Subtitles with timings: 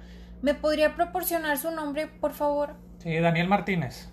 [0.42, 2.74] ¿Me podría proporcionar su nombre, por favor?
[2.98, 4.10] Sí, Daniel Martínez.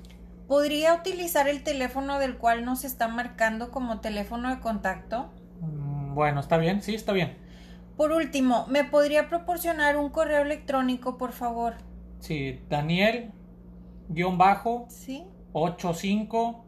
[0.47, 5.33] ¿Podría utilizar el teléfono del cual nos está marcando como teléfono de contacto?
[5.59, 7.35] Mm, bueno, está bien, sí, está bien.
[7.97, 11.75] Por último, ¿me podría proporcionar un correo electrónico, por favor?
[12.19, 13.31] Sí, Daniel
[14.09, 16.65] guion bajo sí 85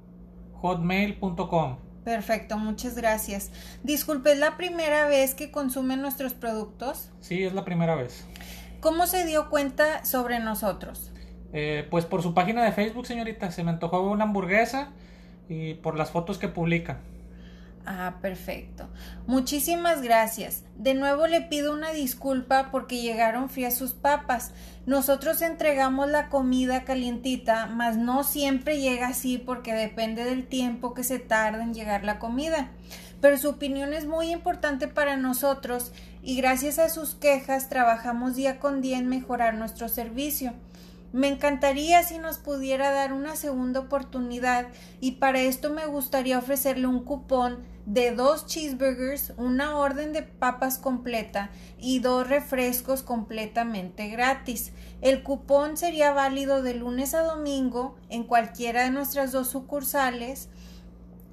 [0.62, 1.78] hotmail.com.
[2.04, 3.52] Perfecto, muchas gracias.
[3.84, 7.12] Disculpe, ¿es la primera vez que consume nuestros productos?
[7.22, 8.26] Sí, es la primera vez.
[8.82, 11.12] ¿Cómo se dio cuenta sobre nosotros?
[11.54, 13.52] Eh, pues por su página de Facebook, señorita.
[13.52, 14.92] Se me antojó una hamburguesa
[15.48, 17.00] y por las fotos que publica.
[17.86, 18.88] Ah, perfecto.
[19.28, 20.64] Muchísimas gracias.
[20.78, 24.52] De nuevo le pido una disculpa porque llegaron frías sus papas.
[24.86, 31.04] Nosotros entregamos la comida calientita, mas no siempre llega así porque depende del tiempo que
[31.04, 32.72] se tarda en llegar la comida.
[33.20, 38.60] Pero su opinión es muy importante para nosotros y gracias a sus quejas trabajamos día
[38.60, 40.54] con día en mejorar nuestro servicio.
[41.14, 44.70] Me encantaría si nos pudiera dar una segunda oportunidad
[45.00, 50.80] y para esto me gustaría ofrecerle un cupón de dos cheeseburgers, una orden de papas
[50.80, 54.72] completa y dos refrescos completamente gratis.
[55.02, 60.50] El cupón sería válido de lunes a domingo en cualquiera de nuestras dos sucursales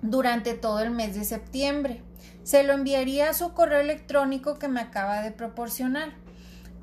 [0.03, 2.03] durante todo el mes de septiembre.
[2.43, 6.13] Se lo enviaría a su correo electrónico que me acaba de proporcionar.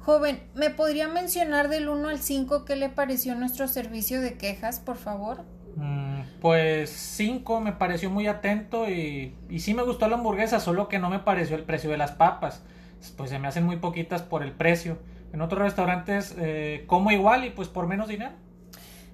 [0.07, 4.79] Joven, ¿me podría mencionar del 1 al 5 qué le pareció nuestro servicio de quejas,
[4.79, 5.44] por favor?
[5.75, 10.88] Mm, pues 5 me pareció muy atento y, y sí me gustó la hamburguesa, solo
[10.88, 12.63] que no me pareció el precio de las papas.
[13.17, 14.97] Pues se me hacen muy poquitas por el precio.
[15.34, 18.31] En otros restaurantes eh, como igual y pues por menos dinero.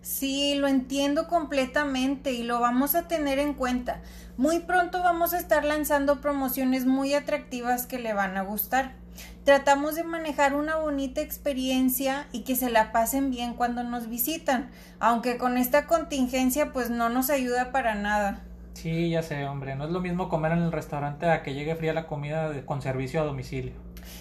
[0.03, 4.03] Sí, lo entiendo completamente y lo vamos a tener en cuenta.
[4.37, 9.01] Muy pronto vamos a estar lanzando promociones muy atractivas que le van a gustar.
[9.44, 14.72] Tratamos de manejar una bonita experiencia y que se la pasen bien cuando nos visitan,
[15.00, 18.41] aunque con esta contingencia pues no nos ayuda para nada.
[18.74, 21.75] Sí, ya sé, hombre, no es lo mismo comer en el restaurante a que llegue
[21.75, 23.74] fría la comida con servicio a domicilio.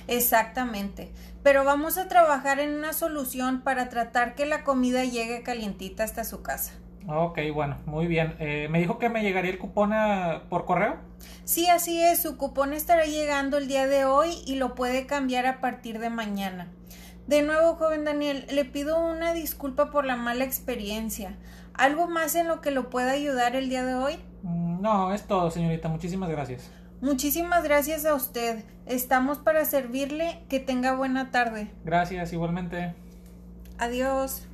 [0.09, 6.05] Exactamente, pero vamos a trabajar en una solución para tratar que la comida llegue calientita
[6.05, 6.73] hasta su casa.
[7.09, 8.35] Ok, bueno, muy bien.
[8.39, 9.93] Eh, ¿Me dijo que me llegaría el cupón
[10.49, 10.97] por correo?
[11.45, 12.23] Sí, así es.
[12.23, 16.11] Su cupón estará llegando el día de hoy y lo puede cambiar a partir de
[16.11, 16.71] mañana.
[17.27, 21.37] De nuevo, joven Daniel, le pido una disculpa por la mala experiencia.
[21.75, 24.17] ¿Algo más en lo que lo pueda ayudar el día de hoy?
[24.43, 25.89] Mm, no, es todo, señorita.
[25.89, 26.71] Muchísimas gracias.
[27.01, 28.65] Muchísimas gracias a usted.
[28.87, 30.45] Estamos para servirle.
[30.49, 31.71] Que tenga buena tarde.
[31.85, 32.95] Gracias, igualmente.
[33.79, 34.47] Adiós.